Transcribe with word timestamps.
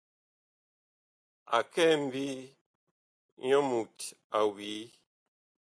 A 1.55 1.59
kɛ 1.71 1.85
ŋmbii, 1.99 2.37
nyɔ 3.45 3.57
mut 3.69 3.97
a 4.37 4.39
wii. 4.53 4.83